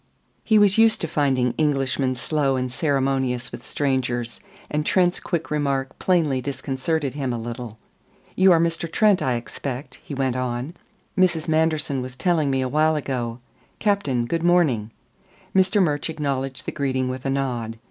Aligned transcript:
He 0.43 0.57
was 0.57 0.79
used 0.79 0.99
to 1.01 1.07
finding 1.07 1.53
Englishmen 1.59 2.15
slow 2.15 2.55
and 2.55 2.71
ceremonious 2.71 3.51
with 3.51 3.63
strangers, 3.63 4.39
and 4.67 4.83
Trent's 4.83 5.19
quick 5.19 5.51
remark 5.51 5.99
plainly 5.99 6.41
disconcerted 6.41 7.13
him 7.13 7.31
a 7.31 7.37
little. 7.37 7.77
"You 8.35 8.51
are 8.51 8.59
Mr. 8.59 8.91
Trent, 8.91 9.21
I 9.21 9.35
expect," 9.35 9.99
he 10.03 10.15
went 10.15 10.35
on. 10.35 10.73
"Mrs. 11.15 11.47
Manderson 11.47 12.01
was 12.01 12.15
telling 12.15 12.49
me 12.49 12.61
a 12.61 12.67
while 12.67 12.95
ago. 12.95 13.41
Captain, 13.77 14.25
good 14.25 14.41
morning." 14.41 14.89
Mr. 15.55 15.79
Murch 15.79 16.09
acknowledged 16.09 16.65
the 16.65 16.71
greeting 16.71 17.07
with 17.07 17.23
a 17.23 17.29
nod. 17.29 17.77